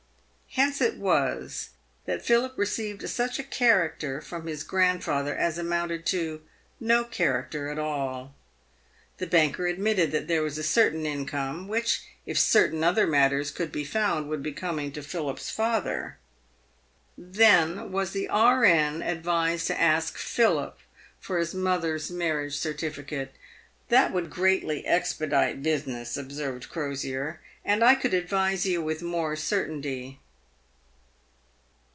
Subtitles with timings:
[0.55, 1.69] Hence it was
[2.05, 6.41] that Philip received such a character from his grand father as amounted to
[6.77, 8.35] no character at all.
[9.17, 13.71] The banker admitted that there was a certain income, which, if certain other matters could
[13.71, 16.17] be found, would be coming to Philip's father.
[17.17, 19.01] Then was the E.N.
[19.01, 20.77] ad vised to ask Philip
[21.21, 23.31] for his mother's marriage certificate."
[23.87, 29.37] That would greatly expedite business," observed Crosier," and I could ad vise you with more
[29.37, 30.17] certainty."